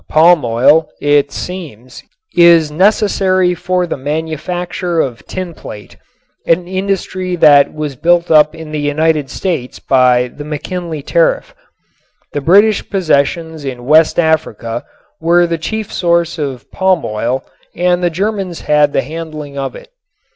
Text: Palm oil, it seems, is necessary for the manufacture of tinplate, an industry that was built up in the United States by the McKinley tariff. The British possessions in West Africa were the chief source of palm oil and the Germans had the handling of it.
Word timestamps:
Palm 0.09 0.43
oil, 0.43 0.89
it 0.99 1.31
seems, 1.31 2.01
is 2.35 2.71
necessary 2.71 3.53
for 3.53 3.85
the 3.85 3.97
manufacture 3.97 4.99
of 4.99 5.23
tinplate, 5.27 5.95
an 6.47 6.67
industry 6.67 7.35
that 7.35 7.71
was 7.71 7.95
built 7.95 8.31
up 8.31 8.55
in 8.55 8.71
the 8.71 8.79
United 8.79 9.29
States 9.29 9.77
by 9.77 10.27
the 10.29 10.43
McKinley 10.43 11.03
tariff. 11.03 11.53
The 12.33 12.41
British 12.41 12.89
possessions 12.89 13.63
in 13.63 13.85
West 13.85 14.17
Africa 14.17 14.85
were 15.19 15.45
the 15.45 15.59
chief 15.59 15.93
source 15.93 16.39
of 16.39 16.71
palm 16.71 17.05
oil 17.05 17.43
and 17.75 18.01
the 18.03 18.09
Germans 18.09 18.61
had 18.61 18.93
the 18.93 19.03
handling 19.03 19.55
of 19.55 19.75
it. 19.75 19.89